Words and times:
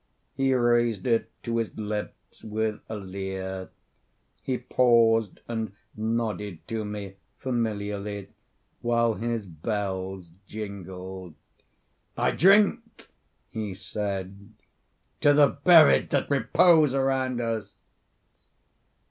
He 0.33 0.51
raised 0.55 1.05
it 1.05 1.29
to 1.43 1.57
his 1.57 1.77
lips 1.77 2.43
with 2.43 2.81
a 2.89 2.95
leer. 2.95 3.69
He 4.41 4.57
paused 4.57 5.39
and 5.47 5.73
nodded 5.95 6.67
to 6.69 6.83
me 6.83 7.17
familiarly, 7.37 8.31
while 8.81 9.13
his 9.13 9.45
bells 9.45 10.31
jingled. 10.47 11.35
"I 12.17 12.31
drink," 12.31 13.09
he 13.51 13.75
said, 13.75 14.49
"to 15.19 15.33
the 15.33 15.49
buried 15.49 16.09
that 16.09 16.31
repose 16.31 16.95
around 16.95 17.39
us." 17.39 17.75